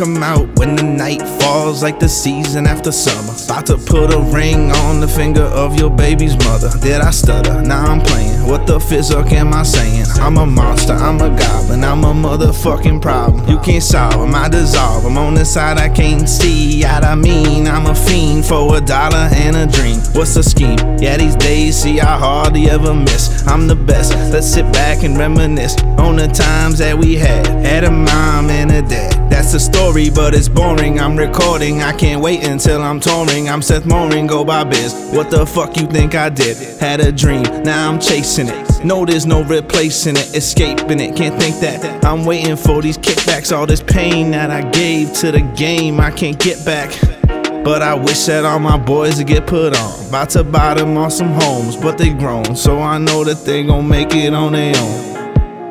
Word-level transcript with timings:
Come 0.00 0.22
out 0.22 0.58
when 0.58 0.76
the 0.76 0.82
night 0.82 1.20
falls 1.42 1.82
like 1.82 2.00
the 2.00 2.08
season 2.08 2.66
after 2.66 2.90
summer. 2.90 3.34
About 3.44 3.66
to 3.66 3.76
put 3.76 4.14
a 4.14 4.18
ring 4.34 4.72
on 4.72 4.98
the 4.98 5.06
finger 5.06 5.42
of 5.42 5.78
your 5.78 5.90
baby's 5.90 6.34
mother. 6.38 6.70
Did 6.80 7.02
I 7.02 7.10
stutter? 7.10 7.60
Now 7.60 7.84
I'm 7.84 8.00
playing. 8.00 8.48
What 8.48 8.66
the 8.66 8.80
physic 8.80 9.30
am 9.32 9.52
I 9.52 9.62
saying? 9.62 10.06
I'm 10.14 10.38
a 10.38 10.46
monster, 10.46 10.94
I'm 10.94 11.20
a 11.20 11.28
goblin, 11.38 11.84
I'm 11.84 12.04
a 12.04 12.14
motherfucking 12.14 13.02
problem. 13.02 13.46
You 13.46 13.58
can't 13.58 13.82
solve 13.82 14.14
them, 14.14 14.34
I 14.34 14.48
dissolve 14.48 15.02
them. 15.02 15.18
On 15.18 15.34
the 15.34 15.44
side 15.44 15.76
I 15.76 15.90
can't 15.90 16.26
see. 16.26 16.78
Yet 16.78 17.04
I 17.04 17.14
mean, 17.14 17.66
I'm 17.66 17.84
a 17.84 17.94
fiend 17.94 18.46
for 18.46 18.78
a 18.78 18.80
dollar 18.80 19.28
and 19.34 19.54
a 19.54 19.66
dream. 19.66 19.98
What's 20.14 20.32
the 20.32 20.42
scheme? 20.42 20.78
Yeah, 20.98 21.18
these 21.18 21.36
days, 21.36 21.76
see, 21.76 22.00
I 22.00 22.16
hardly 22.16 22.70
ever 22.70 22.94
miss. 22.94 23.46
I'm 23.46 23.66
the 23.66 23.76
best. 23.76 24.14
Let's 24.32 24.46
sit 24.46 24.64
back 24.72 25.04
and 25.04 25.18
reminisce 25.18 25.78
on 25.98 26.16
the 26.16 26.28
times 26.28 26.78
that 26.78 26.96
we 26.96 27.16
had. 27.16 27.46
Had 27.46 27.84
a 27.84 27.90
mom 27.90 28.48
and 28.48 28.70
a 28.70 28.80
dad. 28.80 29.19
That's 29.30 29.52
the 29.52 29.60
story, 29.60 30.10
but 30.10 30.34
it's 30.34 30.48
boring. 30.48 30.98
I'm 30.98 31.16
recording, 31.16 31.82
I 31.82 31.96
can't 31.96 32.20
wait 32.20 32.44
until 32.44 32.82
I'm 32.82 33.00
touring. 33.00 33.48
I'm 33.48 33.62
Seth 33.62 33.86
Morin, 33.86 34.26
go 34.26 34.44
by 34.44 34.64
B1Z. 34.64 35.14
What 35.14 35.30
the 35.30 35.46
fuck 35.46 35.76
you 35.76 35.86
think 35.86 36.14
I 36.14 36.28
did? 36.28 36.56
Had 36.80 37.00
a 37.00 37.12
dream, 37.12 37.44
now 37.62 37.90
I'm 37.90 38.00
chasing 38.00 38.48
it. 38.48 38.84
No, 38.84 39.06
there's 39.06 39.26
no 39.26 39.44
replacing 39.44 40.16
it, 40.16 40.34
escaping 40.34 41.00
it. 41.00 41.16
Can't 41.16 41.40
think 41.40 41.60
that 41.60 42.04
I'm 42.04 42.24
waiting 42.24 42.56
for 42.56 42.82
these 42.82 42.98
kickbacks. 42.98 43.56
All 43.56 43.66
this 43.66 43.82
pain 43.82 44.32
that 44.32 44.50
I 44.50 44.68
gave 44.70 45.12
to 45.20 45.30
the 45.30 45.42
game, 45.56 46.00
I 46.00 46.10
can't 46.10 46.38
get 46.38 46.64
back. 46.64 46.90
But 47.64 47.82
I 47.82 47.94
wish 47.94 48.24
that 48.26 48.44
all 48.44 48.58
my 48.58 48.78
boys 48.78 49.18
would 49.18 49.26
get 49.26 49.46
put 49.46 49.76
on. 49.76 50.08
About 50.08 50.30
to 50.30 50.42
buy 50.42 50.74
them 50.74 50.96
on 50.96 51.10
some 51.10 51.28
homes, 51.28 51.76
but 51.76 51.98
they 51.98 52.10
grown. 52.10 52.56
So 52.56 52.80
I 52.80 52.98
know 52.98 53.22
that 53.24 53.44
they 53.44 53.62
gon' 53.62 53.86
make 53.86 54.14
it 54.14 54.34
on 54.34 54.52
their 54.52 54.74
own. 54.76 55.19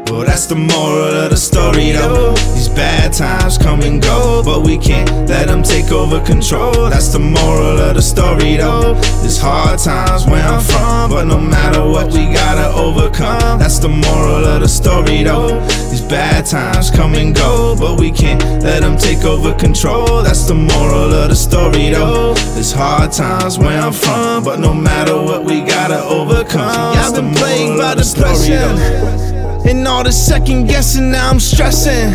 Well, 0.09 0.25
that's 0.25 0.47
the 0.47 0.55
moral 0.55 1.13
of 1.23 1.29
the 1.29 1.37
story, 1.37 1.91
though. 1.91 2.33
These 2.55 2.69
bad 2.69 3.13
times 3.13 3.59
come 3.59 3.81
and 3.81 4.01
go, 4.01 4.41
but 4.43 4.61
we 4.61 4.75
can't 4.75 5.07
let 5.29 5.47
them 5.47 5.61
take 5.61 5.91
over 5.91 6.19
control. 6.25 6.89
That's 6.89 7.09
the 7.09 7.19
moral 7.19 7.77
of 7.77 7.93
the 7.93 8.01
story, 8.01 8.57
though. 8.57 8.95
There's 9.21 9.37
hard 9.39 9.77
times 9.77 10.25
where 10.25 10.41
I'm 10.41 10.61
from, 10.61 11.11
but 11.11 11.25
no 11.25 11.37
matter 11.39 11.87
what, 11.87 12.11
we 12.11 12.25
gotta 12.33 12.73
overcome. 12.75 13.59
That's 13.59 13.77
the 13.77 13.89
moral 13.89 14.45
of 14.45 14.61
the 14.61 14.67
story, 14.67 15.21
though. 15.21 15.59
These 15.91 16.01
bad 16.01 16.47
times 16.47 16.89
come 16.89 17.13
and 17.13 17.35
go, 17.35 17.75
but 17.79 17.99
we 17.99 18.11
can't 18.11 18.41
let 18.63 18.81
them 18.81 18.97
take 18.97 19.23
over 19.25 19.53
control. 19.53 20.23
That's 20.23 20.47
the 20.47 20.55
moral 20.55 21.13
of 21.13 21.29
the 21.29 21.35
story, 21.35 21.91
though. 21.91 22.33
There's 22.55 22.71
hard 22.71 23.11
times 23.11 23.59
where 23.59 23.79
I'm 23.79 23.93
from, 23.93 24.43
but 24.43 24.59
no 24.59 24.73
matter 24.73 25.15
what, 25.21 25.43
we 25.43 25.61
gotta 25.61 26.03
overcome. 26.03 26.95
Yeah, 26.95 27.07
I've 27.07 27.13
been 27.13 27.35
plagued 27.35 27.77
by 27.77 27.93
depression. 27.93 28.75
though. 28.75 29.28
And 29.69 29.87
all 29.87 30.03
the 30.03 30.11
second 30.11 30.65
guessing, 30.65 31.11
now 31.11 31.29
I'm 31.29 31.39
stressing. 31.39 32.13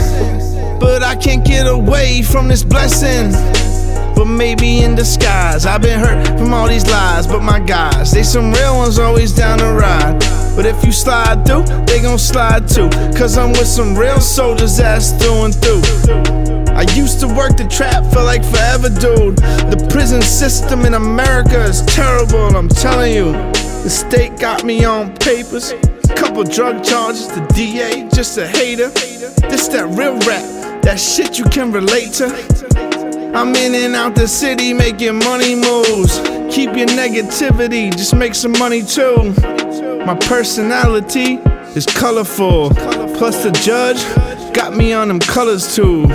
But 0.81 1.05
I 1.05 1.15
can't 1.15 1.45
get 1.45 1.69
away 1.69 2.21
from 2.23 2.49
this 2.49 2.65
blessing. 2.65 3.31
But 4.17 4.25
maybe 4.25 4.83
in 4.83 4.97
disguise, 4.97 5.65
I've 5.65 5.81
been 5.81 6.01
hurt 6.01 6.37
from 6.37 6.53
all 6.53 6.67
these 6.67 6.85
lies. 6.91 7.29
But 7.29 7.43
my 7.43 7.61
guys, 7.61 8.11
they 8.11 8.25
some 8.25 8.53
real 8.53 8.75
ones 8.79 8.99
always 8.99 9.31
down 9.31 9.59
the 9.59 9.73
ride. 9.73 10.19
But 10.57 10.67
if 10.67 10.85
you 10.85 10.91
slide 10.91 11.47
through, 11.47 11.63
they 11.85 12.03
gon' 12.03 12.19
slide 12.19 12.67
too. 12.67 12.91
Cause 13.17 13.39
I'm 13.39 13.53
with 13.53 13.69
some 13.69 13.97
real 13.97 14.21
soldiers 14.21 14.77
that's 14.77 15.13
through 15.13 15.45
and 15.45 15.55
through. 15.55 16.75
I 16.75 16.83
used 16.97 17.21
to 17.21 17.29
work 17.29 17.57
the 17.57 17.69
trap, 17.69 18.03
for 18.13 18.25
like 18.25 18.45
forever, 18.45 18.89
dude. 18.89 19.37
The 19.71 19.87
prison 19.93 20.23
system 20.23 20.85
in 20.85 20.95
America 20.95 21.63
is 21.63 21.83
terrible, 21.83 22.57
I'm 22.57 22.69
telling 22.69 23.15
you. 23.15 23.31
The 23.85 23.91
state 23.91 24.41
got 24.41 24.65
me 24.65 24.85
on 24.85 25.15
papers. 25.19 25.73
Couple 26.17 26.45
drug 26.45 26.85
charges, 26.85 27.29
the 27.29 27.41
DA 27.55 28.09
just 28.09 28.37
a 28.39 28.47
hater. 28.47 28.89
This 29.49 29.69
that 29.69 29.87
real 29.97 30.19
rap, 30.21 30.83
that 30.83 30.99
shit 31.01 31.39
you 31.39 31.45
can 31.45 31.73
relate 31.73 32.13
to. 32.15 32.27
I'm 33.35 33.55
in 33.55 33.75
and 33.75 33.95
out 33.95 34.15
the 34.15 34.29
city 34.29 34.73
making 34.73 35.19
money 35.19 35.55
moves. 35.55 36.19
Keep 36.55 36.77
your 36.77 36.87
negativity, 36.89 37.91
just 37.97 38.15
make 38.15 38.35
some 38.35 38.53
money 38.53 38.83
too. 38.83 39.35
My 40.05 40.15
personality 40.15 41.41
is 41.75 41.87
colorful. 41.87 42.71
Plus 43.17 43.43
the 43.43 43.51
judge 43.51 44.03
got 44.55 44.75
me 44.75 44.93
on 44.93 45.09
them 45.09 45.19
colors 45.19 45.75
too. 45.75 46.07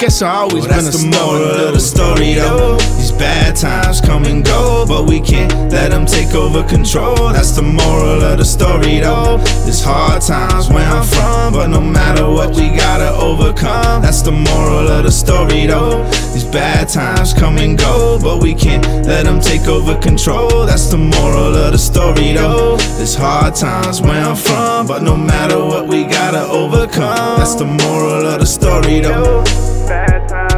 Guess 0.00 0.22
I 0.22 0.34
always 0.34 0.64
oh, 0.64 0.68
Well, 0.68 0.78
been 0.78 0.88
a 0.88 0.90
the 0.90 1.16
moral 1.16 1.66
of 1.68 1.74
the 1.74 1.80
story, 1.80 2.34
though. 2.34 2.76
Bad 3.18 3.56
times 3.56 4.00
come 4.00 4.24
and 4.24 4.44
go, 4.44 4.84
but 4.86 5.04
we 5.04 5.20
can't 5.20 5.52
let 5.70 5.90
them 5.90 6.06
take 6.06 6.34
over 6.34 6.62
control. 6.64 7.32
That's 7.32 7.52
the 7.52 7.62
moral 7.62 8.22
of 8.22 8.38
the 8.38 8.44
story, 8.44 9.00
though. 9.00 9.38
It's 9.66 9.82
hard 9.82 10.22
times 10.22 10.68
where 10.68 10.84
I'm 10.84 11.04
from, 11.04 11.52
but 11.52 11.68
no 11.68 11.80
matter 11.80 12.28
what, 12.28 12.56
we 12.56 12.70
gotta 12.76 13.10
overcome. 13.14 14.02
That's 14.02 14.22
the 14.22 14.32
moral 14.32 14.88
of 14.88 15.04
the 15.04 15.12
story, 15.12 15.66
though. 15.66 16.02
These 16.32 16.44
bad 16.44 16.88
times 16.88 17.32
come 17.32 17.58
and 17.58 17.78
go, 17.78 18.18
but 18.20 18.42
we 18.42 18.54
can't 18.54 18.84
let 19.06 19.24
them 19.24 19.40
take 19.40 19.68
over 19.68 19.96
control. 20.00 20.66
That's 20.66 20.90
the 20.90 20.98
moral 20.98 21.54
of 21.54 21.72
the 21.72 21.78
story, 21.78 22.32
though. 22.32 22.76
There's 22.96 23.14
hard 23.14 23.54
times 23.54 24.00
where 24.00 24.24
I'm 24.24 24.36
from, 24.36 24.86
but 24.86 25.02
no 25.02 25.16
matter 25.16 25.58
what, 25.58 25.86
we 25.86 26.04
gotta 26.04 26.42
overcome. 26.48 27.38
That's 27.38 27.54
the 27.54 27.66
moral 27.66 28.26
of 28.26 28.40
the 28.40 28.46
story, 28.46 29.00
though. 29.00 29.44
Bad 29.86 30.28
times 30.28 30.51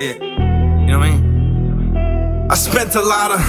yeah, 0.00 0.14
you 0.14 0.86
know 0.86 0.98
what 0.98 1.08
I 1.08 1.16
mean? 1.18 2.46
I 2.50 2.54
spent 2.54 2.94
a 2.94 3.02
lot 3.02 3.32
of 3.32 3.40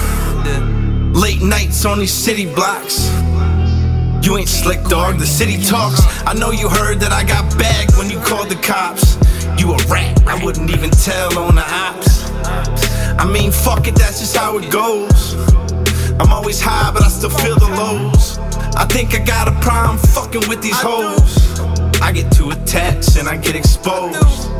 yeah, 0.44 1.12
late 1.14 1.40
nights 1.40 1.86
on 1.86 1.98
these 1.98 2.12
city 2.12 2.44
blocks. 2.44 3.08
You 4.22 4.36
ain't 4.36 4.48
slick, 4.48 4.84
dog. 4.84 5.18
The 5.18 5.26
city 5.26 5.62
talks. 5.64 6.00
I 6.26 6.34
know 6.34 6.50
you 6.50 6.68
heard 6.68 7.00
that 7.00 7.10
I 7.10 7.24
got 7.24 7.58
bagged 7.58 7.96
when 7.96 8.10
you 8.10 8.18
called 8.20 8.50
the 8.50 8.56
cops. 8.56 9.16
You 9.58 9.72
a 9.72 9.78
rat. 9.88 10.22
I 10.26 10.44
wouldn't 10.44 10.70
even 10.70 10.90
tell 10.90 11.38
on 11.38 11.54
the 11.54 11.64
ops. 11.66 12.30
I 13.18 13.24
mean, 13.24 13.50
fuck 13.50 13.88
it, 13.88 13.94
that's 13.94 14.20
just 14.20 14.36
how 14.36 14.58
it 14.58 14.70
goes. 14.70 15.34
I'm 16.20 16.30
always 16.30 16.60
high, 16.60 16.92
but 16.92 17.02
I 17.02 17.08
still 17.08 17.30
feel 17.30 17.56
the 17.56 17.68
lows. 17.68 18.38
I 18.76 18.84
think 18.84 19.14
I 19.14 19.24
got 19.24 19.48
a 19.48 19.58
problem 19.60 19.96
fucking 19.98 20.48
with 20.48 20.60
these 20.60 20.78
hoes. 20.78 21.58
I 22.02 22.12
get 22.12 22.30
too 22.30 22.50
attached 22.50 23.16
and 23.16 23.26
I 23.26 23.38
get 23.38 23.56
exposed. 23.56 24.51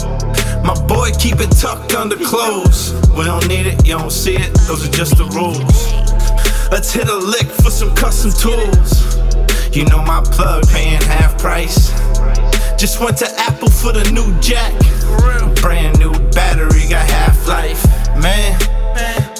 My 0.64 0.75
boy 0.87 1.11
keep 1.19 1.41
it 1.41 1.50
tucked 1.50 1.94
under 1.94 2.17
clothes. 2.17 2.93
We 3.17 3.25
don't 3.25 3.47
need 3.49 3.67
it, 3.67 3.87
you 3.87 3.99
don't 3.99 4.12
see 4.12 4.37
it, 4.37 4.55
those 4.67 4.87
are 4.88 4.93
just 4.93 5.17
the 5.17 5.25
rules. 5.35 5.59
Let's 6.70 6.93
hit 6.93 7.09
a 7.09 7.17
lick 7.17 7.47
for 7.47 7.70
some 7.70 7.94
custom 7.94 8.31
tools. 8.31 9.17
You 9.76 9.85
know 9.87 10.03
my 10.03 10.23
plug 10.23 10.69
paying 10.69 11.03
half 11.03 11.38
price. 11.38 11.91
Just 12.79 13.00
went 13.00 13.19
to 13.19 13.29
Apple 13.38 13.70
for 13.70 13.93
the 13.93 14.09
new 14.11 14.32
jack. 14.41 14.73
Brand 15.61 15.99
new 15.99 16.12
battery, 16.31 16.88
got 16.88 17.09
half 17.09 17.47
life. 17.47 17.85
Man, 18.20 18.55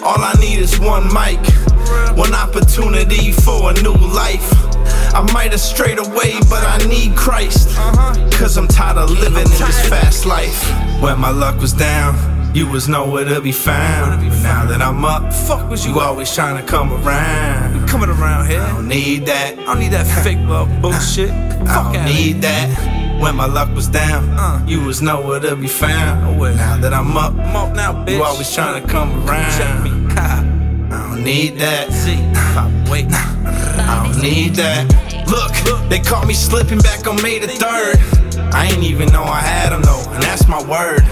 all 0.03 0.19
I 0.19 0.35
need 0.41 0.59
is 0.59 0.79
one 0.79 1.07
mic. 1.13 1.41
One 2.17 2.35
opportunity 2.35 3.33
for 3.33 3.71
a 3.71 3.75
new 3.83 3.95
life. 3.95 4.72
I 5.15 5.21
might 5.33 5.51
have 5.53 5.61
strayed 5.61 5.99
away, 5.99 6.33
but 6.49 6.63
I 6.65 6.79
need 6.89 7.15
Christ. 7.17 7.69
Cause 8.39 8.57
I'm 8.57 8.67
tired 8.69 8.97
of 8.99 9.11
living 9.11 9.43
in 9.45 9.51
this 9.51 9.89
fast 9.89 10.27
life. 10.27 10.63
When 11.03 11.19
my 11.21 11.31
luck 11.31 11.61
was 11.61 11.73
down, 11.73 12.17
you 12.55 12.67
was 12.67 12.89
nowhere 12.89 13.25
to 13.25 13.41
be 13.41 13.53
found. 13.53 14.29
But 14.29 14.43
now 14.43 14.67
that 14.67 14.81
I'm 14.83 15.05
up, 15.05 15.33
fuck 15.33 15.69
was 15.71 15.87
you 15.87 16.01
always 16.01 16.35
trying 16.35 16.57
to 16.63 16.67
come 16.69 16.93
around. 16.93 17.89
Coming 17.89 18.11
around 18.11 18.47
here. 18.47 18.61
I 18.61 18.73
don't 18.73 18.89
need 18.89 19.27
that. 19.27 19.59
I 19.59 19.65
don't 19.65 19.79
need 19.81 19.93
that 19.93 20.07
fake 20.25 20.39
love 20.49 20.69
bullshit. 20.81 21.31
I 21.69 21.93
don't 21.93 22.05
need 22.07 22.43
that. 22.43 23.21
When 23.21 23.37
my 23.37 23.47
luck 23.47 23.73
was 23.75 23.87
down, 23.89 24.31
Uh. 24.31 24.65
you 24.67 24.81
was 24.83 25.01
nowhere 25.01 25.41
to 25.41 25.55
be 25.57 25.69
found. 25.69 26.23
Nowhere. 26.35 26.55
Now 26.57 26.77
that 26.79 26.93
I'm 26.93 27.17
up, 27.17 27.33
I'm 27.35 27.55
up 27.57 27.77
now, 27.77 27.93
bitch. 28.05 28.17
you 28.17 28.23
always 28.25 28.53
trying 28.53 28.83
to 28.83 28.89
come 28.89 29.11
around. 29.29 29.59
check 29.59 29.83
me. 29.85 29.91
Ha. 31.13 31.17
I 31.17 31.17
don't 31.17 31.25
need 31.25 31.59
that. 31.59 31.93
See, 31.93 32.17
pop, 32.55 32.71
wait. 32.91 33.07
I 33.13 34.03
don't 34.03 34.23
need 34.23 34.55
that. 34.57 34.89
Look, 35.29 35.53
they 35.89 35.99
caught 36.01 36.27
me 36.27 36.35
slipping 36.35 36.79
back 36.79 37.07
on 37.07 37.21
May 37.23 37.39
the 37.39 37.49
3rd. 37.49 38.53
I 38.53 38.67
ain't 38.67 38.83
even 38.83 39.13
know 39.13 39.25
I 39.25 39.41
had 39.41 39.73
them 39.73 39.83
though, 39.83 40.05
and 40.13 40.23
that's 40.23 40.49
my 40.49 40.63
word. 40.63 41.03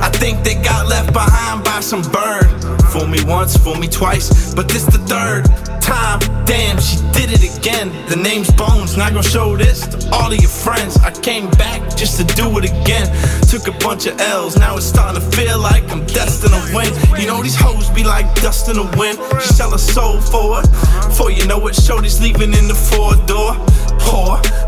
I 0.00 0.08
think 0.10 0.42
they 0.44 0.54
got 0.54 0.88
left 0.88 1.12
behind 1.12 1.64
by 1.64 1.80
some 1.80 2.02
bird. 2.02 2.48
Fool 2.92 3.06
me 3.06 3.24
once, 3.24 3.56
fool 3.56 3.76
me 3.76 3.88
twice, 3.88 4.52
but 4.52 4.68
this 4.68 4.84
the 4.84 4.98
third 4.98 5.46
time. 5.80 6.20
Damn, 6.44 6.78
she 6.78 6.96
did 7.12 7.32
it 7.32 7.42
again. 7.56 7.88
The 8.06 8.16
name's 8.16 8.50
Bones, 8.52 8.98
not 8.98 9.14
gonna 9.14 9.22
show 9.22 9.56
this 9.56 9.86
to 9.86 10.10
all 10.12 10.30
of 10.30 10.38
your 10.38 10.50
friends. 10.50 10.98
I 10.98 11.10
came 11.10 11.48
back 11.52 11.80
just 11.96 12.18
to 12.20 12.24
do 12.36 12.46
it 12.58 12.64
again. 12.64 13.08
Took 13.48 13.66
a 13.66 13.72
bunch 13.78 14.04
of 14.06 14.20
L's, 14.20 14.58
now 14.58 14.76
it's 14.76 14.84
starting 14.84 15.22
to 15.22 15.26
feel 15.34 15.58
like 15.58 15.90
I'm 15.90 16.04
destined 16.04 16.52
to 16.52 16.76
win. 16.76 16.92
You 17.18 17.26
know 17.28 17.42
these 17.42 17.56
hoes 17.56 17.88
be 17.90 18.04
like 18.04 18.26
dust 18.42 18.68
in 18.68 18.76
the 18.76 18.84
wind. 18.98 19.18
She 19.40 19.54
sell 19.54 19.70
her 19.70 19.78
soul 19.78 20.20
for 20.20 20.60
it. 20.60 20.70
Before 21.08 21.30
you 21.30 21.46
know 21.46 21.66
it, 21.68 21.74
Shorty's 21.74 22.20
leaving 22.20 22.52
in 22.52 22.68
the 22.68 22.74
four 22.74 23.16
door. 23.24 23.56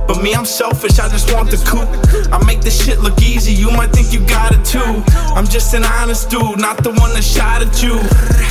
But 0.07 0.23
me, 0.23 0.35
I'm 0.35 0.45
selfish, 0.45 0.99
I 0.99 1.09
just 1.09 1.33
want 1.33 1.51
the 1.51 1.57
coupe. 1.65 1.89
I 2.31 2.45
make 2.45 2.61
this 2.61 2.85
shit 2.85 3.01
look 3.01 3.21
easy, 3.23 3.53
you 3.55 3.71
might 3.71 3.91
think 3.91 4.13
you 4.13 4.21
got 4.27 4.53
it 4.53 4.65
too. 4.65 5.03
I'm 5.35 5.47
just 5.47 5.73
an 5.73 5.85
honest 5.85 6.29
dude, 6.29 6.61
not 6.61 6.83
the 6.85 6.91
one 6.91 7.15
that 7.15 7.25
shot 7.25 7.63
at 7.63 7.83
you. 7.83 7.99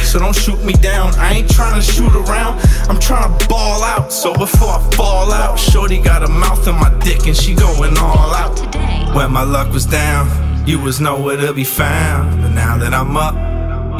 So 0.04 0.20
don't 0.20 0.36
shoot 0.36 0.64
me 0.64 0.74
down, 0.74 1.14
I 1.16 1.34
ain't 1.34 1.50
trying 1.50 1.80
to 1.80 1.82
shoot 1.82 2.14
around. 2.16 2.60
I'm 2.90 3.00
trying 3.00 3.38
to 3.38 3.48
ball 3.48 3.84
out, 3.84 4.12
so 4.12 4.34
before 4.34 4.70
I 4.70 4.90
fall 4.96 5.32
out, 5.32 5.60
Shorty 5.60 6.02
got 6.02 6.24
a 6.24 6.28
mouth 6.28 6.68
on 6.68 6.80
my 6.80 6.92
dick 7.04 7.28
and 7.28 7.38
she 7.38 7.54
going 7.54 7.98
all 7.98 8.34
out. 8.34 8.58
When 9.16 9.32
my 9.32 9.44
luck 9.44 9.72
was 9.72 9.86
down, 9.86 10.68
you 10.68 10.80
was 10.80 11.00
nowhere 11.00 11.38
to 11.38 11.54
be 11.54 11.64
found. 11.64 12.42
But 12.42 12.50
now 12.50 12.78
that 12.80 12.94
I'm 12.96 13.16
up, 13.16 13.36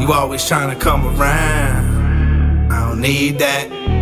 you 0.00 0.12
always 0.12 0.44
trying 0.46 0.76
to 0.76 0.76
come 0.76 1.06
around. 1.06 2.72
I 2.72 2.88
don't 2.88 3.00
need 3.00 3.38
that. 3.38 3.93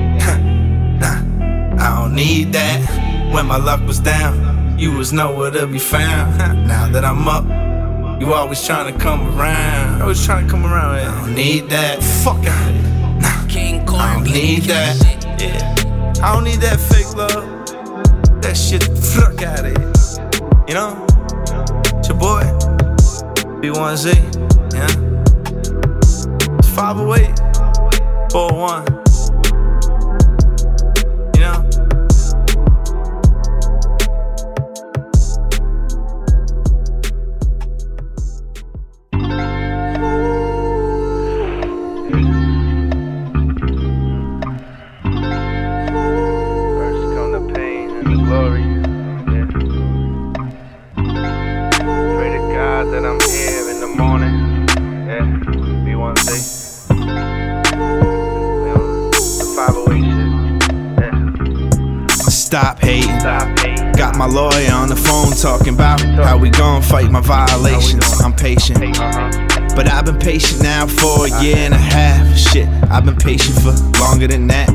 Nah, 1.82 1.99
I 1.99 2.02
don't 2.02 2.14
need 2.14 2.52
that. 2.52 3.32
When 3.32 3.46
my 3.46 3.56
luck 3.56 3.81
was 3.87 3.99
down, 3.99 4.79
you 4.79 4.93
was 4.93 5.12
nowhere 5.12 5.50
to 5.50 5.67
be 5.67 5.79
found. 5.79 6.38
now 6.69 6.88
that 6.88 7.05
I'm 7.05 7.26
up, 7.29 7.44
you 8.20 8.32
always 8.32 8.64
trying 8.64 8.93
to 8.93 8.99
come 8.99 9.38
around. 9.38 10.02
Always 10.02 10.25
trying 10.25 10.46
to 10.46 10.50
come 10.50 10.64
around. 10.64 10.96
I 10.96 11.20
don't 11.20 11.34
need 11.34 11.69
that. 11.70 12.02
Fuck 12.02 12.44
out. 12.46 12.73
Nah, 13.20 13.46
I 13.99 14.14
don't 14.14 14.25
need 14.25 14.62
that. 14.62 14.96
Yeah, 15.40 16.25
I 16.25 16.34
don't 16.34 16.44
need 16.44 16.61
that 16.61 16.79
fake 16.79 17.14
love. 17.17 17.62
That 18.43 18.56
shit, 18.56 18.82
fuck 18.82 19.43
out 19.43 19.64
of 19.64 19.76
here. 19.76 19.93
You 20.69 20.75
know? 20.75 21.06
It's 21.99 22.08
your 22.08 22.19
boy, 22.19 22.43
B1Z, 23.61 24.14
yeah? 24.73 24.87
It's 26.58 26.69
508, 26.70 28.32
401. 28.32 29.02
Stop 62.53 62.79
hating. 62.81 63.09
Got 63.97 64.19
my 64.19 64.27
lawyer 64.27 64.73
on 64.75 64.91
the 64.91 64.97
phone 64.97 65.33
talking 65.33 65.73
about 65.73 66.03
how 66.03 66.37
we 66.37 66.51
gon' 66.51 66.83
fight 66.83 67.11
my 67.11 67.23
violations. 67.23 68.21
I'm 68.21 68.35
patient. 68.35 68.79
But 69.75 69.89
I've 69.89 70.05
been 70.05 70.19
patient 70.19 70.63
now 70.63 70.87
for 70.87 71.25
a 71.25 71.43
year 71.43 71.57
and 71.57 71.73
a 71.73 71.79
half. 71.79 72.37
Shit, 72.37 72.69
I've 72.91 73.07
been 73.07 73.17
patient 73.17 73.59
for 73.59 73.73
longer 73.99 74.27
than 74.27 74.49
that. 74.49 74.69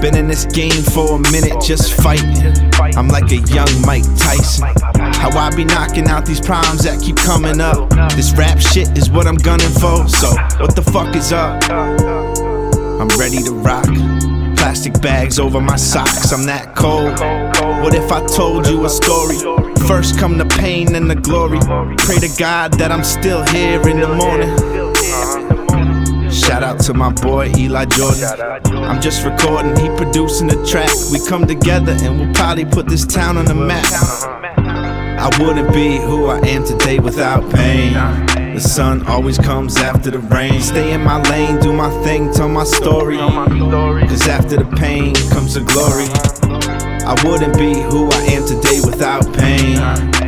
Been 0.00 0.16
in 0.16 0.28
this 0.28 0.44
game 0.44 0.84
for 0.94 1.16
a 1.16 1.18
minute, 1.32 1.60
just 1.60 1.92
fighting. 2.00 2.54
I'm 2.96 3.08
like 3.08 3.32
a 3.32 3.42
young 3.50 3.82
Mike 3.84 4.06
Tyson. 4.16 4.68
How 4.94 5.36
I 5.36 5.50
be 5.56 5.64
knocking 5.64 6.06
out 6.06 6.24
these 6.24 6.40
problems 6.40 6.84
that 6.84 7.02
keep 7.02 7.16
coming 7.16 7.60
up. 7.60 7.90
This 8.14 8.32
rap 8.34 8.60
shit 8.60 8.96
is 8.96 9.10
what 9.10 9.26
I'm 9.26 9.34
gunning 9.34 9.74
for. 9.82 10.06
So, 10.06 10.30
what 10.62 10.76
the 10.76 10.82
fuck 10.82 11.16
is 11.16 11.32
up? 11.32 11.64
I'm 11.68 13.08
ready 13.18 13.42
to 13.42 13.50
rock 13.54 13.88
plastic 14.66 15.00
bags 15.00 15.38
over 15.38 15.60
my 15.60 15.76
socks. 15.76 16.32
I'm 16.32 16.42
that 16.46 16.74
cold. 16.74 17.20
What 17.84 17.94
if 17.94 18.10
I 18.10 18.26
told 18.26 18.66
you 18.66 18.84
a 18.84 18.90
story? 18.90 19.38
First 19.86 20.18
come 20.18 20.38
the 20.38 20.44
pain 20.44 20.96
and 20.96 21.08
the 21.08 21.14
glory. 21.14 21.60
Pray 21.98 22.16
to 22.16 22.28
God 22.36 22.72
that 22.72 22.90
I'm 22.90 23.04
still 23.04 23.46
here 23.46 23.80
in 23.88 24.00
the 24.00 24.08
morning. 24.08 24.50
Shout 26.32 26.64
out 26.64 26.80
to 26.80 26.94
my 26.94 27.12
boy 27.12 27.52
Eli 27.56 27.84
Jordan. 27.84 28.28
I'm 28.82 29.00
just 29.00 29.24
recording, 29.24 29.76
he 29.76 29.88
producing 29.96 30.48
the 30.48 30.60
track. 30.66 30.90
We 31.12 31.24
come 31.24 31.46
together 31.46 31.92
and 32.00 32.18
we'll 32.18 32.34
probably 32.34 32.64
put 32.64 32.88
this 32.88 33.06
town 33.06 33.36
on 33.36 33.44
the 33.44 33.54
map. 33.54 33.86
I 33.86 35.28
wouldn't 35.38 35.72
be 35.72 35.98
who 35.98 36.26
I 36.26 36.40
am 36.40 36.64
today 36.64 36.98
without 36.98 37.48
pain. 37.52 38.45
The 38.56 38.62
sun 38.62 39.06
always 39.06 39.36
comes 39.36 39.76
after 39.76 40.10
the 40.10 40.18
rain. 40.18 40.62
Stay 40.62 40.94
in 40.94 41.02
my 41.04 41.20
lane, 41.28 41.60
do 41.60 41.74
my 41.74 41.90
thing, 42.02 42.32
tell 42.32 42.48
my 42.48 42.64
story. 42.64 43.18
Cause 43.18 44.26
after 44.26 44.56
the 44.56 44.64
pain 44.78 45.12
comes 45.28 45.52
the 45.52 45.60
glory. 45.60 46.08
I 47.04 47.12
wouldn't 47.22 47.58
be 47.58 47.74
who 47.82 48.08
I 48.10 48.22
am 48.32 48.46
today 48.46 48.80
without 48.82 49.24
pain. 49.36 49.76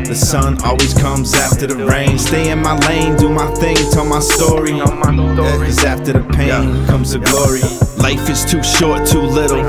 The 0.04 0.14
sun 0.14 0.60
always 0.62 0.92
comes 0.92 1.32
after 1.32 1.66
the 1.66 1.86
rain. 1.86 2.18
Stay 2.18 2.50
in 2.50 2.58
my 2.58 2.76
lane, 2.86 3.16
do 3.16 3.30
my 3.30 3.50
thing, 3.54 3.76
tell 3.92 4.04
my 4.04 4.20
story. 4.20 4.72
Cause 4.72 5.82
after 5.86 6.12
the 6.12 6.24
pain 6.36 6.84
comes 6.84 7.12
the 7.12 7.20
glory. 7.20 7.62
Life 7.96 8.28
is 8.28 8.44
too 8.44 8.62
short, 8.62 9.06
too 9.06 9.22
little. 9.22 9.64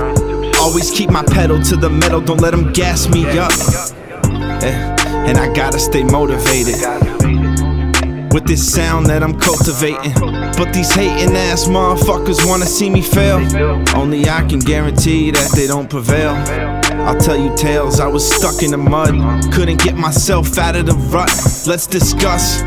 Always 0.58 0.92
keep 0.92 1.10
my 1.12 1.24
pedal 1.24 1.64
to 1.64 1.78
the 1.78 1.90
metal, 1.90 2.20
don't 2.20 2.42
let 2.42 2.52
them 2.52 2.74
gas 2.74 3.08
me 3.08 3.24
up. 3.40 3.54
Eh, 4.62 4.76
and 5.30 5.38
I 5.38 5.48
gotta 5.54 5.80
stay 5.80 6.04
motivated 6.04 7.19
with 8.34 8.46
this 8.46 8.74
sound 8.74 9.08
that 9.08 9.24
I'm 9.24 9.38
cultivating. 9.40 10.14
But 10.58 10.74
these 10.74 10.92
hating 10.94 11.36
ass 11.36 11.68
motherfuckers 11.68 12.46
wanna 12.48 12.66
see 12.66 12.90
me 12.90 13.02
fail. 13.02 13.40
Only 13.96 14.30
I 14.30 14.44
can 14.48 14.60
guarantee 14.60 15.32
that 15.32 15.52
they 15.56 15.68
don't 15.68 15.90
prevail. 15.90 16.36
I'll 17.08 17.20
tell 17.20 17.38
you 17.38 17.56
tales, 17.56 18.00
I 18.00 18.08
was 18.08 18.30
stuck 18.30 18.62
in 18.62 18.72
the 18.72 18.78
mud. 18.78 19.14
Couldn't 19.54 19.82
get 19.82 19.96
myself 19.96 20.58
out 20.58 20.76
of 20.76 20.86
the 20.86 20.96
rut. 21.14 21.32
Let's 21.66 21.88
discuss. 21.88 22.62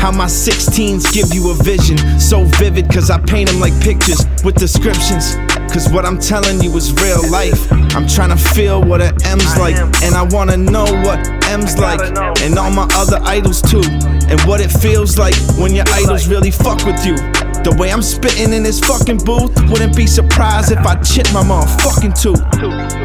How 0.00 0.10
my 0.10 0.26
16s 0.26 1.12
give 1.12 1.34
you 1.34 1.50
a 1.50 1.54
vision 1.54 1.98
so 2.18 2.44
vivid, 2.58 2.90
cause 2.90 3.10
I 3.10 3.18
paint 3.18 3.50
them 3.50 3.60
like 3.60 3.78
pictures 3.82 4.24
with 4.44 4.54
descriptions. 4.54 5.36
Cause 5.72 5.88
what 5.88 6.04
I'm 6.04 6.18
telling 6.18 6.60
you 6.60 6.76
is 6.76 6.92
real 6.94 7.30
life. 7.30 7.70
I'm 7.94 8.06
trying 8.06 8.30
to 8.30 8.36
feel 8.36 8.82
what 8.82 9.00
an 9.00 9.14
M's 9.24 9.56
like, 9.56 9.76
and 10.02 10.14
I 10.16 10.22
wanna 10.22 10.56
know 10.56 10.84
what 10.84 11.18
M's 11.44 11.78
like, 11.78 12.00
and 12.42 12.58
all 12.58 12.70
my 12.70 12.88
other 12.94 13.20
idols 13.22 13.62
too, 13.62 13.82
and 14.28 14.40
what 14.42 14.60
it 14.60 14.68
feels 14.68 15.16
like 15.16 15.34
when 15.58 15.72
your 15.72 15.84
idols 15.88 16.26
really 16.26 16.50
fuck 16.50 16.84
with 16.84 17.06
you. 17.06 17.16
The 17.62 17.76
way 17.78 17.92
I'm 17.92 18.02
spitting 18.02 18.52
in 18.52 18.64
this 18.64 18.80
fucking 18.80 19.18
booth, 19.18 19.52
wouldn't 19.70 19.94
be 19.94 20.06
surprised 20.06 20.72
if 20.72 20.78
I 20.78 20.96
chip 21.02 21.30
my 21.32 21.42
motherfucking 21.42 22.20
tooth. 22.20 22.42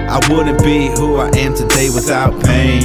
I 0.09 0.19
wouldn't 0.33 0.63
be 0.63 0.87
who 0.87 1.17
I 1.17 1.27
am 1.37 1.53
today 1.53 1.89
without 1.89 2.43
pain. 2.43 2.81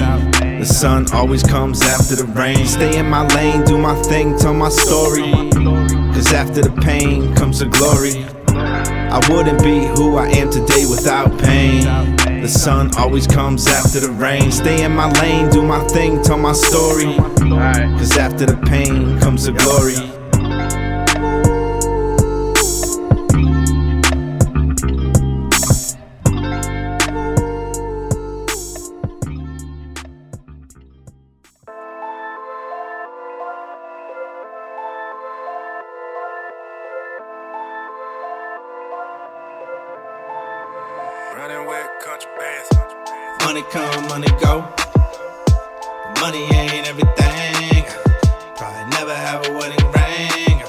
The 0.60 0.66
sun 0.66 1.06
always 1.14 1.42
comes 1.42 1.80
after 1.80 2.16
the 2.16 2.24
rain. 2.24 2.66
Stay 2.66 2.98
in 2.98 3.08
my 3.08 3.26
lane, 3.34 3.64
do 3.64 3.78
my 3.78 3.94
thing, 4.02 4.36
tell 4.38 4.52
my 4.52 4.68
story. 4.68 5.32
Cause 6.12 6.32
after 6.34 6.60
the 6.60 6.72
pain 6.82 7.34
comes 7.34 7.60
the 7.60 7.66
glory. 7.66 8.26
I 9.12 9.18
wouldn't 9.28 9.62
be 9.62 9.86
who 9.86 10.16
I 10.16 10.28
am 10.28 10.50
today 10.50 10.86
without 10.86 11.36
pain. 11.40 11.82
The 12.40 12.48
sun 12.48 12.90
always 12.96 13.26
comes 13.26 13.66
after 13.66 13.98
the 13.98 14.10
rain. 14.10 14.52
Stay 14.52 14.84
in 14.84 14.92
my 14.92 15.10
lane, 15.20 15.50
do 15.50 15.62
my 15.62 15.84
thing, 15.88 16.22
tell 16.22 16.38
my 16.38 16.52
story. 16.52 17.16
Cause 17.16 18.16
after 18.16 18.46
the 18.46 18.56
pain 18.66 19.18
comes 19.18 19.44
the 19.44 19.52
glory. 19.52 20.19
Money 43.44 43.62
come, 43.72 44.06
money 44.06 44.28
go. 44.40 44.62
Money 46.20 46.44
ain't 46.54 46.86
everything. 46.86 47.84
Probably 48.54 48.84
never 48.90 49.12
have 49.12 49.44
a 49.44 49.52
wedding 49.58 49.84
ring. 49.90 50.62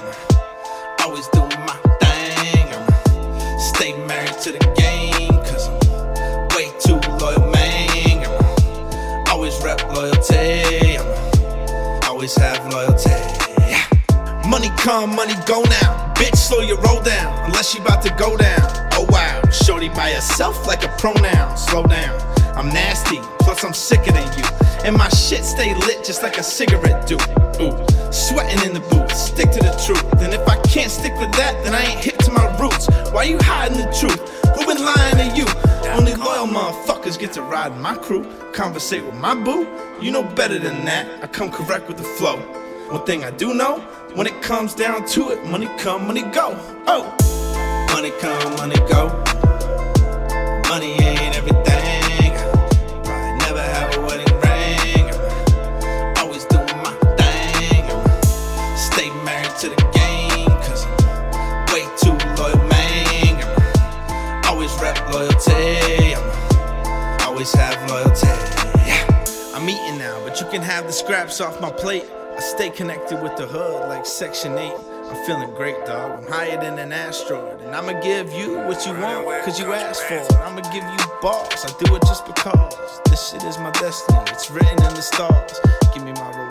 I'm 0.98 1.06
always 1.06 1.28
doing 1.28 1.50
my 1.68 1.78
thing. 2.02 2.66
I'm 2.74 3.60
stay 3.60 3.94
married 4.08 4.34
to 4.40 4.54
the 4.54 4.74
game. 4.76 5.38
Cause 5.46 5.68
I'm 5.68 6.48
way 6.56 6.72
too 6.80 7.00
loyal, 7.20 7.52
man. 7.52 8.26
I'm 9.28 9.34
always 9.34 9.62
rep 9.64 9.84
loyalty. 9.94 10.98
I'm 10.98 12.10
always 12.10 12.36
have 12.38 12.74
loyalty. 12.74 13.12
Money 14.50 14.72
come, 14.78 15.16
money 15.16 15.36
go 15.46 15.62
now. 15.62 16.14
Bitch, 16.16 16.36
slow 16.36 16.62
your 16.62 16.82
roll 16.82 17.02
down. 17.04 17.46
Unless 17.46 17.76
you 17.76 17.82
about 17.82 18.02
to 18.02 18.10
go 18.18 18.36
down. 18.36 18.81
Shorty 19.52 19.90
by 19.90 20.12
herself 20.12 20.66
like 20.66 20.84
a 20.84 20.88
pronoun. 20.98 21.58
Slow 21.58 21.84
down, 21.84 22.20
I'm 22.56 22.70
nasty, 22.70 23.20
plus 23.40 23.64
I'm 23.64 23.74
sicker 23.74 24.12
than 24.12 24.38
you. 24.38 24.46
And 24.84 24.98
my 24.98 25.10
shit 25.10 25.44
stay 25.44 25.76
lit 25.76 26.04
just 26.04 26.24
like 26.24 26.38
a 26.38 26.44
cigarette 26.44 27.06
do. 27.06 27.16
Ooh, 27.62 28.12
sweating 28.12 28.66
in 28.66 28.74
the 28.74 28.80
booth, 28.90 29.16
stick 29.16 29.52
to 29.52 29.60
the 29.60 29.84
truth. 29.86 30.22
And 30.22 30.34
if 30.34 30.48
I 30.48 30.56
can't 30.62 30.90
stick 30.90 31.14
to 31.16 31.28
that, 31.38 31.62
then 31.64 31.76
I 31.76 31.82
ain't 31.82 32.04
hip 32.04 32.18
to 32.20 32.32
my 32.32 32.48
roots. 32.58 32.88
Why 33.12 33.24
you 33.24 33.38
hiding 33.42 33.78
the 33.78 33.92
truth? 34.00 34.20
Who 34.56 34.66
been 34.66 34.84
lying 34.84 35.18
to 35.18 35.38
you? 35.38 35.46
Only 35.92 36.16
loyal 36.16 36.48
motherfuckers 36.48 37.20
get 37.20 37.34
to 37.34 37.42
ride 37.42 37.78
my 37.78 37.96
crew, 37.96 38.26
conversate 38.54 39.06
with 39.06 39.16
my 39.16 39.36
boo. 39.36 39.68
You 40.02 40.12
know 40.12 40.24
better 40.24 40.58
than 40.58 40.86
that. 40.86 41.24
I 41.24 41.28
come 41.28 41.52
correct 41.52 41.88
with 41.88 41.98
the 41.98 42.04
flow. 42.04 42.38
One 42.90 43.06
thing 43.06 43.24
I 43.24 43.32
do 43.32 43.54
know, 43.54 43.80
when 44.16 44.28
it 44.28 44.42
comes 44.42 44.74
down 44.74 45.06
to 45.08 45.30
it, 45.30 45.46
money 45.46 45.68
come, 45.78 46.08
money 46.08 46.24
go. 46.24 46.58
Oh, 46.88 47.16
money 47.94 48.12
come, 48.20 48.56
money 48.56 48.76
go. 48.90 49.08
Money 50.70 50.94
ain't 51.04 51.36
everything. 51.36 52.34
Probably 53.04 53.34
never 53.46 53.62
have 53.62 53.96
a 53.96 54.02
wedding 54.02 54.36
ring. 54.46 55.08
Always 56.18 56.46
doing 56.46 56.78
my 56.84 56.94
thing. 57.20 57.86
Stay 58.76 59.10
married 59.26 59.56
to 59.60 59.70
the 59.70 59.82
game, 59.94 60.48
cause 60.66 60.86
I'm 60.86 61.66
way 61.74 61.86
too 61.98 62.16
loyal, 62.42 62.58
man. 62.70 64.46
Always 64.46 64.74
rep 64.82 64.98
loyalty. 65.12 66.16
Always 67.26 67.54
have 67.54 67.78
loyalty. 67.90 68.28
I'm 69.54 69.68
eating 69.70 69.98
now, 69.98 70.20
but 70.24 70.40
you 70.40 70.48
can 70.48 70.62
have 70.62 70.88
the 70.88 70.94
scraps 70.94 71.42
off 71.42 71.60
my 71.62 71.72
plate. 71.72 72.06
I 72.36 72.40
stay 72.40 72.70
connected 72.70 73.22
with 73.22 73.36
the 73.36 73.46
hood 73.46 73.90
like 73.90 74.06
Section 74.06 74.58
8. 74.58 74.91
I'm 75.12 75.26
feeling 75.26 75.54
great, 75.56 75.76
dog. 75.86 76.24
I'm 76.24 76.32
higher 76.32 76.56
than 76.56 76.80
an 76.80 76.94
asteroid. 76.94 77.60
And 77.64 77.76
I'ma 77.76 78.00
give 78.00 78.32
you 78.32 78.56
what 78.60 78.86
you 78.86 78.94
want, 78.94 79.44
cause 79.44 79.60
you 79.60 79.74
asked 79.74 80.04
for 80.04 80.14
it. 80.14 80.34
I'ma 80.38 80.62
give 80.72 80.86
you 80.86 81.06
balls. 81.22 81.66
I 81.66 81.84
do 81.84 81.96
it 81.96 82.02
just 82.04 82.26
because. 82.26 83.02
This 83.10 83.32
shit 83.32 83.44
is 83.44 83.58
my 83.58 83.72
destiny. 83.72 84.20
It's 84.28 84.50
written 84.50 84.72
in 84.72 84.94
the 84.94 85.02
stars. 85.02 85.60
Give 85.94 86.06
me 86.06 86.14
my 86.14 86.30
rewards. 86.30 86.51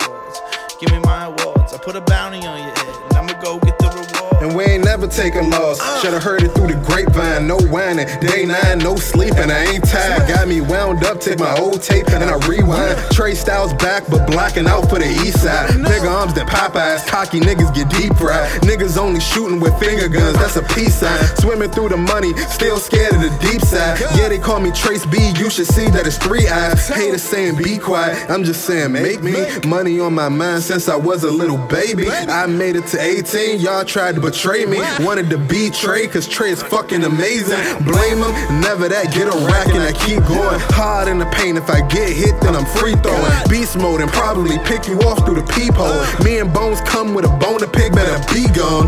Give 0.81 0.91
me 0.93 0.99
my 1.01 1.25
awards. 1.25 1.75
I 1.75 1.77
put 1.77 1.95
a 1.95 2.01
bounty 2.01 2.39
on 2.39 2.57
your 2.57 2.75
head. 2.75 2.95
And 3.11 3.17
I'ma 3.19 3.39
go 3.39 3.59
get 3.59 3.77
the 3.77 3.85
reward. 3.85 4.41
And 4.41 4.55
we 4.55 4.63
ain't 4.63 4.83
never 4.83 5.05
take 5.05 5.35
a 5.35 5.43
loss. 5.43 5.79
Uh. 5.79 6.01
Should've 6.01 6.23
heard 6.23 6.41
it 6.41 6.49
through 6.53 6.73
the 6.73 6.81
grapevine. 6.87 7.45
No 7.45 7.59
whining, 7.69 8.07
day 8.19 8.45
nine, 8.45 8.79
no 8.79 8.95
sleeping. 8.95 9.51
I 9.51 9.65
ain't 9.65 9.87
tired. 9.87 10.27
Got 10.27 10.47
me 10.47 10.61
wound 10.61 11.03
up. 11.03 11.21
Take 11.21 11.37
my 11.37 11.55
old 11.59 11.83
tape 11.83 12.09
and 12.09 12.23
I 12.23 12.35
rewind. 12.47 12.97
Trey 13.11 13.35
Styles 13.35 13.75
back, 13.75 14.09
but 14.09 14.25
blocking 14.25 14.65
out 14.65 14.89
for 14.89 14.97
the 14.97 15.05
east 15.05 15.43
side. 15.43 15.69
Bigger 15.85 16.07
arms 16.07 16.33
than 16.33 16.47
Popeyes. 16.47 17.05
Cocky 17.05 17.39
niggas 17.39 17.75
get 17.75 17.87
deep 17.91 18.15
fried. 18.15 18.49
Niggas 18.61 18.97
only 18.97 19.19
shooting 19.19 19.59
with 19.59 19.77
finger 19.79 20.09
guns. 20.09 20.35
That's 20.39 20.55
a 20.55 20.63
peace 20.73 20.95
sign. 20.95 21.23
Swimming 21.37 21.69
through 21.69 21.89
the 21.89 21.97
money, 21.97 22.35
still 22.49 22.77
scared 22.77 23.13
of 23.13 23.21
the 23.21 23.29
deep 23.39 23.61
side. 23.61 23.99
Yeah, 24.17 24.29
they 24.29 24.39
call 24.39 24.59
me 24.59 24.71
Trace 24.71 25.05
B. 25.05 25.31
You 25.37 25.51
should 25.51 25.67
see 25.67 25.85
that 25.91 26.07
it's 26.07 26.17
three 26.17 26.47
eyes. 26.47 26.87
Haters 26.87 27.21
saying 27.21 27.57
be 27.57 27.77
quiet. 27.77 28.31
I'm 28.31 28.43
just 28.43 28.65
saying 28.65 28.91
make 28.93 29.21
me 29.21 29.45
money 29.67 29.99
on 29.99 30.15
my 30.15 30.27
mind 30.27 30.63
since 30.71 30.87
I 30.87 30.95
was 30.95 31.25
a 31.25 31.29
little 31.29 31.57
baby. 31.67 32.07
I 32.09 32.45
made 32.45 32.77
it 32.77 32.87
to 32.87 33.01
18. 33.01 33.59
Y'all 33.59 33.83
tried 33.83 34.15
to 34.15 34.21
betray 34.21 34.65
me. 34.65 34.77
Wanted 35.01 35.29
to 35.31 35.37
be 35.37 35.69
Trey, 35.69 36.07
cause 36.07 36.29
Trey 36.29 36.51
is 36.51 36.63
fucking 36.63 37.03
amazing. 37.03 37.59
Blame 37.83 38.19
him, 38.19 38.61
never 38.61 38.87
that. 38.87 39.11
Get 39.13 39.27
a 39.27 39.37
rack 39.47 39.67
and 39.67 39.83
I 39.83 39.91
keep 39.91 40.23
going. 40.31 40.61
Hard 40.71 41.09
in 41.09 41.19
the 41.19 41.25
paint. 41.25 41.57
If 41.57 41.69
I 41.69 41.85
get 41.89 42.07
hit, 42.07 42.39
then 42.39 42.55
I'm 42.55 42.65
free 42.79 42.95
throwing. 43.03 43.49
Beast 43.49 43.77
mode 43.77 43.99
and 43.99 44.09
probably 44.11 44.59
pick 44.59 44.87
you 44.87 44.97
off 45.01 45.25
through 45.25 45.41
the 45.41 45.47
peephole. 45.51 45.91
Me 46.23 46.39
and 46.39 46.53
Bones 46.53 46.79
come 46.81 47.13
with 47.13 47.25
a 47.25 47.37
bone 47.37 47.59
to 47.59 47.67
pick, 47.67 47.91
better 47.91 48.15
be 48.33 48.47
gone. 48.55 48.87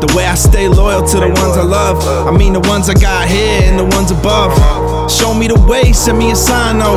The 0.00 0.08
way 0.16 0.24
I 0.24 0.34
stay 0.34 0.66
loyal 0.66 1.06
to 1.06 1.16
the 1.20 1.28
ones 1.28 1.56
I 1.60 1.62
love. 1.62 2.00
I 2.26 2.32
mean, 2.36 2.54
the 2.54 2.60
ones 2.60 2.88
I 2.88 2.94
got 2.94 3.28
here 3.28 3.60
and 3.68 3.78
the 3.78 3.84
ones 3.84 4.10
above. 4.10 4.56
Show 5.10 5.34
me 5.34 5.48
the 5.48 5.60
way, 5.68 5.92
send 5.92 6.16
me 6.16 6.30
a 6.32 6.36
sign 6.36 6.78
though. 6.78 6.96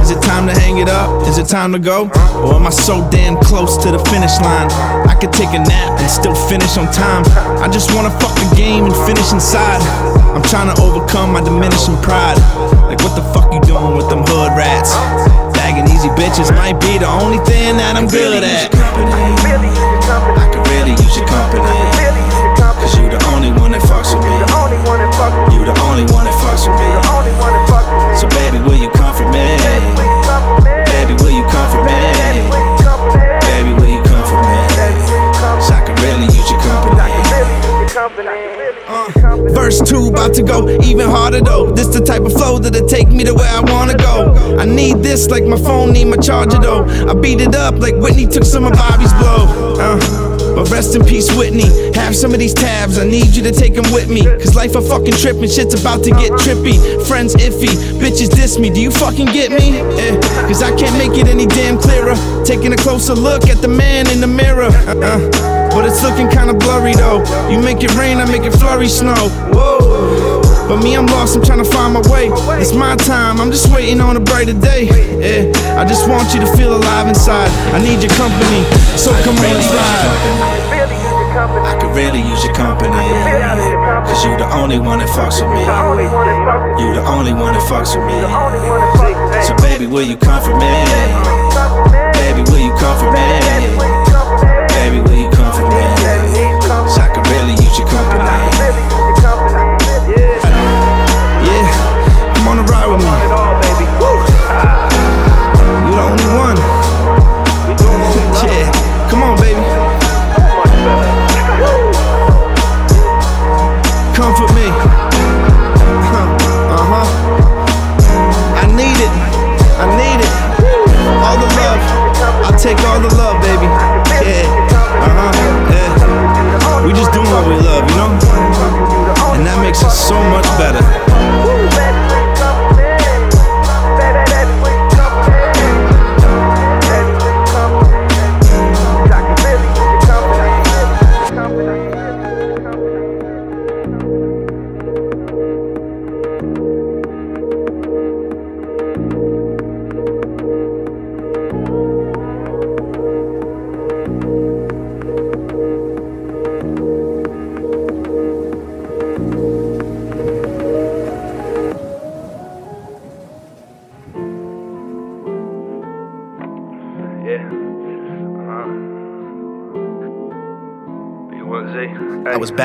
Is 0.00 0.10
it 0.10 0.22
time 0.22 0.46
to 0.46 0.54
hang 0.54 0.78
it 0.78 0.88
up? 0.88 1.28
Is 1.28 1.36
it 1.36 1.46
time 1.46 1.72
to 1.72 1.78
go? 1.78 2.08
Or 2.40 2.54
am 2.54 2.66
I 2.66 2.70
so 2.70 3.04
damn 3.10 3.36
close 3.36 3.76
to 3.84 3.90
the 3.90 3.98
finish 4.08 4.32
line? 4.40 4.70
I 5.04 5.14
could 5.20 5.32
take 5.32 5.52
a 5.52 5.60
nap 5.60 6.00
and 6.00 6.08
still 6.08 6.34
finish 6.48 6.78
on 6.78 6.88
time. 6.88 7.26
I 7.60 7.68
just 7.68 7.92
wanna 7.94 8.10
fuck 8.16 8.32
the 8.40 8.48
game 8.56 8.86
and 8.86 8.96
finish 9.04 9.28
inside. 9.32 9.82
I'm 10.32 10.42
trying 10.42 10.72
to 10.72 10.76
overcome 10.80 11.32
my 11.32 11.44
diminishing 11.44 12.00
pride. 12.00 12.38
Like, 12.88 13.02
what 13.04 13.12
the 13.12 13.26
fuck 13.36 13.52
you 13.52 13.60
doing 13.68 13.92
with 13.92 14.08
them 14.08 14.24
hood 14.24 14.56
rats? 14.56 14.94
Bagging 15.52 15.84
easy 15.92 16.08
bitches 16.16 16.48
might 16.54 16.80
be 16.80 16.96
the 16.96 17.10
only 17.10 17.44
thing 17.44 17.76
that 17.76 17.96
I'm 17.96 18.06
good 18.06 18.40
at. 18.40 18.72
really 19.44 19.68
use 19.68 19.76
your 19.76 20.06
company. 20.08 20.38
I 20.40 20.46
could 20.48 20.64
really 20.72 20.94
use 20.96 21.16
your 21.16 21.26
company. 21.26 21.97
Only 25.98 26.14
one 26.14 26.24
that 26.24 26.34
fucks 26.38 26.62
with 26.62 26.78
me. 26.78 26.86
The 26.94 27.10
only 27.10 27.34
one 27.42 27.50
that 27.50 27.66
fuck 27.66 27.82
with 27.90 28.06
me. 28.06 28.14
So 28.14 28.26
baby, 28.30 28.58
will 28.62 28.78
you 28.78 28.90
come 28.94 29.10
for 29.18 29.26
me? 29.34 29.42
Will 29.42 30.06
you 30.06 30.22
come 30.22 30.46
for 30.46 30.62
me? 30.62 30.78
Baby, 30.86 31.14
will 31.18 31.34
you 31.34 31.44
come 31.50 31.68
for 31.74 31.82
me? 31.82 31.98
Will 32.46 32.62
you 32.62 32.78
come 32.86 33.00
for 33.02 33.18
me? 33.18 33.26
Baby, 33.42 33.70
will 33.74 33.90
you 33.90 34.02
come 34.06 34.24
for 34.30 34.38
me? 34.38 34.54
Baby, 34.78 35.02
will 35.10 35.18
you 35.18 35.34
come 35.42 35.58
So 35.58 35.74
I 35.74 35.82
could 35.82 35.98
really 36.06 36.30
use 36.30 36.46
your 36.46 36.62
company. 36.62 37.02
Really 37.34 37.50
use 37.58 37.82
your 37.82 37.90
company. 37.90 38.30
Really 38.30 38.70
use 38.70 39.02
your 39.02 39.22
company. 39.26 39.50
Verse 39.50 39.82
2 39.82 40.14
about 40.14 40.34
to 40.34 40.42
go 40.42 40.70
even 40.86 41.10
harder 41.10 41.40
though. 41.40 41.72
This 41.74 41.88
the 41.88 42.00
type 42.00 42.22
of 42.22 42.32
flow 42.32 42.58
that'll 42.58 42.86
take 42.86 43.08
me 43.08 43.24
to 43.24 43.34
where 43.34 43.50
I 43.50 43.60
wanna 43.66 43.98
go. 43.98 44.38
I 44.54 44.64
need 44.64 45.02
this 45.02 45.28
like 45.30 45.42
my 45.44 45.58
phone 45.58 45.92
need 45.92 46.06
my 46.06 46.16
charger 46.16 46.58
though. 46.58 46.86
I 47.10 47.14
beat 47.14 47.40
it 47.40 47.56
up 47.56 47.74
like 47.78 47.96
Whitney 47.96 48.26
took 48.26 48.44
some 48.44 48.64
of 48.64 48.72
Bobby's 48.74 49.12
blow. 49.14 49.74
Uh, 49.82 50.27
but 50.58 50.70
rest 50.72 50.96
in 50.96 51.04
peace, 51.04 51.30
Whitney. 51.36 51.70
Have 51.94 52.16
some 52.16 52.32
of 52.32 52.40
these 52.40 52.52
tabs, 52.52 52.98
I 52.98 53.04
need 53.04 53.36
you 53.36 53.42
to 53.44 53.52
take 53.52 53.74
them 53.74 53.86
with 53.92 54.10
me. 54.10 54.22
Cause 54.22 54.56
life 54.56 54.74
a 54.74 54.82
fucking 54.82 55.14
trip 55.14 55.36
and 55.36 55.48
shit's 55.48 55.80
about 55.80 56.02
to 56.02 56.10
get 56.10 56.32
trippy. 56.32 56.76
Friends 57.06 57.36
iffy, 57.36 57.70
bitches 58.00 58.28
diss 58.28 58.58
me. 58.58 58.68
Do 58.68 58.80
you 58.80 58.90
fucking 58.90 59.26
get 59.26 59.52
me? 59.52 59.78
Eh, 59.78 60.18
Cause 60.48 60.62
I 60.62 60.74
can't 60.76 60.96
make 60.98 61.16
it 61.16 61.28
any 61.28 61.46
damn 61.46 61.78
clearer. 61.78 62.16
Taking 62.44 62.72
a 62.72 62.76
closer 62.76 63.14
look 63.14 63.48
at 63.48 63.62
the 63.62 63.68
man 63.68 64.10
in 64.10 64.20
the 64.20 64.26
mirror. 64.26 64.70
Uh-uh. 64.90 65.70
But 65.70 65.84
it's 65.84 66.02
looking 66.02 66.28
kinda 66.28 66.54
blurry 66.54 66.94
though. 66.94 67.22
You 67.48 67.60
make 67.60 67.84
it 67.84 67.94
rain, 67.94 68.18
I 68.18 68.24
make 68.24 68.42
it 68.42 68.52
flurry 68.58 68.88
snow. 68.88 69.28
Whoa. 69.54 69.87
But 70.68 70.84
me, 70.84 70.94
I'm 70.94 71.06
lost, 71.06 71.34
I'm 71.34 71.42
trying 71.42 71.64
to 71.64 71.70
find 71.70 71.94
my 71.94 72.04
way. 72.12 72.28
It's 72.60 72.74
my 72.74 72.94
time, 72.96 73.40
I'm 73.40 73.50
just 73.50 73.72
waiting 73.72 74.00
on 74.00 74.16
a 74.16 74.20
brighter 74.20 74.52
day. 74.52 74.84
Yeah, 75.16 75.80
I 75.80 75.84
just 75.88 76.08
want 76.08 76.34
you 76.34 76.40
to 76.40 76.50
feel 76.56 76.76
alive 76.76 77.08
inside. 77.08 77.48
I 77.72 77.80
need 77.80 78.04
your 78.04 78.12
company, 78.12 78.68
so 78.92 79.10
come 79.24 79.36
on, 79.40 79.62
slide. 79.64 80.68
Really. 80.68 81.08
I 81.38 81.78
could 81.80 81.94
really 81.94 82.20
use 82.20 82.44
your 82.44 82.52
company. 82.52 82.92
Really 83.00 83.48
use 83.48 83.64
your 83.72 83.80
company. 83.86 84.10
Cause 84.10 84.24
you 84.24 84.36
the 84.36 84.48
only 84.60 84.78
one 84.78 84.98
that 84.98 85.08
fucks 85.08 85.40
with 85.40 85.54
me. 85.56 85.64
The 85.64 85.72
only 85.72 86.04
one 86.04 86.26
that 86.26 86.44
fuck 86.44 86.60
with 86.66 86.76
me. 86.76 86.84
You 86.84 86.94
the 86.94 87.04
only 87.06 87.32
one 87.32 87.52
that 87.54 87.64
fucks 87.64 87.96
with 87.96 88.04
me. 88.04 88.16
The 88.20 88.28
only 88.28 88.60
one 88.68 88.80
that 88.84 88.92
fuck 88.98 89.16
with 89.16 89.32
me. 89.32 89.48
So 89.48 89.54
baby, 89.64 89.86
will 89.86 90.04
you 90.04 90.16
come 90.18 90.42
for 90.42 90.52
me? 90.52 90.68
Come 91.56 91.72
for 91.72 91.88
me. 91.88 92.12
Baby, 92.20 92.42
will 92.44 92.60
you 92.60 92.74
come 92.76 92.96
for 93.00 93.08
me? 93.08 93.24
Baby, 94.74 95.00
will 95.00 95.16
you 95.16 95.30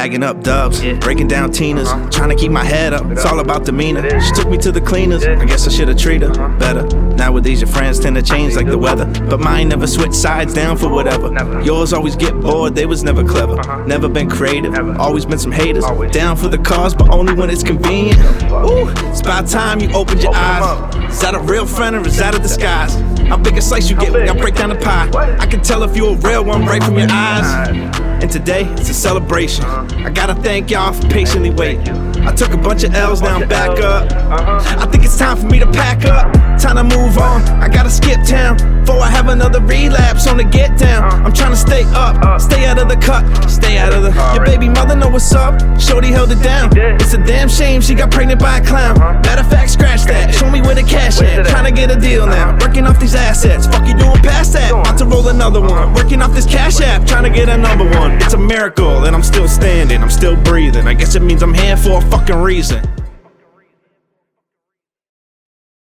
bagging 0.04 0.22
up 0.22 0.44
dubs, 0.44 0.82
breaking 1.00 1.30
down 1.30 1.50
Tina's, 1.50 1.90
trying 2.14 2.28
to 2.28 2.36
keep 2.36 2.52
my 2.52 2.66
head 2.66 2.92
up. 2.92 3.10
It's 3.10 3.24
all 3.24 3.40
about 3.40 3.64
demeanor. 3.64 4.20
She 4.20 4.34
took 4.34 4.50
me 4.50 4.58
to 4.58 4.70
the 4.70 4.82
cleaners. 4.82 5.24
I 5.24 5.46
guess 5.46 5.66
I 5.66 5.72
should've 5.72 5.98
treated 5.98 6.36
her 6.36 6.50
better. 6.58 6.84
Nowadays, 7.16 7.62
your 7.62 7.70
friends 7.70 8.02
tend 8.02 8.18
to 8.18 8.22
change 8.22 8.54
like 8.58 8.68
the 8.68 8.78
weather. 8.78 9.06
But 9.30 9.40
mine 9.40 9.70
never 9.70 9.88
switch 9.88 10.12
sides 10.12 10.54
down 10.54 10.76
for 10.76 10.90
whatever. 10.90 11.32
Yours 11.62 11.94
always 11.94 12.18
get 12.18 12.38
bored, 12.42 12.76
they 12.76 12.86
was 12.86 13.02
never 13.02 13.24
clever. 13.24 13.56
Never 13.86 14.10
been 14.10 14.30
creative, 14.30 14.76
always 15.00 15.26
been 15.26 15.40
some 15.40 15.54
haters. 15.54 15.86
Down 16.12 16.36
for 16.36 16.50
the 16.50 16.58
cause, 16.58 16.94
but 16.94 17.10
only 17.10 17.34
when 17.34 17.50
it's 17.50 17.64
convenient. 17.64 18.20
Ooh, 18.52 18.90
it's 19.10 19.22
about 19.22 19.48
time 19.48 19.80
you 19.80 19.90
opened 19.94 20.22
your 20.22 20.36
eyes. 20.36 21.14
Is 21.14 21.22
that 21.22 21.34
a 21.34 21.40
real 21.40 21.66
friend 21.66 21.96
or 21.96 22.06
is 22.06 22.18
that 22.18 22.36
a 22.36 22.40
disguise? 22.40 22.94
How 23.30 23.38
big 23.38 23.58
a 23.58 23.62
slice 23.62 23.90
you 23.90 23.96
get 23.96 24.12
when 24.12 24.28
I 24.28 24.38
break 24.38 24.56
down 24.56 24.68
the 24.68 24.76
pie? 24.76 25.10
I 25.40 25.46
can 25.46 25.62
tell 25.62 25.82
if 25.84 25.96
you 25.96 26.08
a 26.08 26.18
real 26.18 26.44
one 26.44 26.66
right 26.66 26.84
from 26.84 26.98
your 26.98 27.08
eyes. 27.10 28.03
And 28.24 28.32
today, 28.32 28.64
it's 28.76 28.88
a 28.88 28.94
celebration. 28.94 29.66
I 29.66 30.10
gotta 30.10 30.34
thank 30.34 30.72
y'all 30.72 30.94
for 30.94 31.06
patiently 31.10 31.50
waiting. 31.50 32.13
I 32.26 32.34
took 32.34 32.54
a 32.54 32.58
bunch 32.58 32.84
of 32.84 32.94
L's, 32.94 33.22
now 33.22 33.36
I'm 33.36 33.48
back 33.48 33.80
up. 33.80 34.12
I 34.12 34.86
think 34.88 35.04
it's 35.04 35.18
time 35.18 35.38
for 35.38 35.48
me 35.48 35.60
to 35.60 35.68
pack 35.72 36.06
up. 36.06 36.32
Time 36.60 36.78
to 36.78 36.84
move 36.84 37.18
on. 37.18 37.42
I 37.62 37.68
gotta 37.68 37.90
skip 37.90 38.24
town 38.26 38.58
before 38.80 39.02
I 39.02 39.10
have 39.10 39.28
another 39.28 39.60
relapse 39.60 40.28
on 40.28 40.38
the 40.38 40.44
get 40.44 40.78
down. 40.78 41.04
I'm 41.26 41.34
trying 41.34 41.52
to 41.52 41.58
stay 41.58 41.84
up, 41.94 42.40
stay 42.40 42.66
out 42.66 42.80
of 42.80 42.88
the 42.88 42.96
cut, 42.96 43.24
stay 43.50 43.78
out 43.78 43.94
of 43.94 44.04
the. 44.04 44.12
Your 44.36 44.46
baby 44.46 44.70
mother 44.70 44.96
know 44.96 45.10
what's 45.10 45.34
up. 45.34 45.60
Shorty 45.80 46.10
held 46.10 46.32
it 46.32 46.42
down. 46.42 46.70
It's 46.78 47.14
a 47.14 47.18
damn 47.18 47.50
shame 47.50 47.82
she 47.82 47.96
got 47.96 48.12
pregnant 48.12 48.40
by 48.40 48.60
a 48.60 48.66
clown. 48.66 48.98
Matter 48.98 49.42
of 49.42 49.50
fact, 49.50 49.72
scratch 49.72 50.04
that. 50.06 50.34
Show 50.34 50.50
me 50.50 50.62
where 50.62 50.76
the 50.76 50.84
cash 50.84 51.22
at. 51.22 51.46
Trying 51.48 51.66
to 51.66 51.72
get 51.72 51.92
a 51.92 52.00
deal 52.00 52.26
now. 52.26 52.58
Working 52.60 52.86
off 52.86 53.00
these 53.00 53.16
assets. 53.16 53.68
Fuck 53.68 53.88
you 53.88 53.96
doing 53.96 54.22
past 54.22 54.54
that. 54.54 54.72
About 54.72 54.98
to 55.00 55.06
roll 55.06 55.28
another 55.28 55.62
one. 55.62 55.94
Working 55.94 56.22
off 56.22 56.34
this 56.34 56.46
cash 56.46 56.80
app. 56.82 57.06
Trying 57.06 57.24
to 57.24 57.30
get 57.30 57.50
a 57.50 57.58
number 57.58 57.86
one. 58.00 58.14
It's 58.22 58.34
a 58.34 58.38
miracle 58.38 59.06
and 59.06 59.16
I'm 59.16 59.24
still 59.24 59.48
standing. 59.48 60.02
I'm 60.02 60.10
still 60.10 60.36
breathing. 60.36 60.88
I 60.88 60.94
guess 60.94 61.16
it 61.16 61.22
means 61.22 61.44
I'm 61.44 61.54
here 61.54 61.78
for 61.78 61.98
a 61.98 62.02
fucking 62.14 62.36
reason. 62.36 63.03